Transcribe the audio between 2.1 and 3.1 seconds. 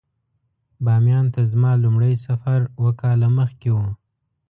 سفر اووه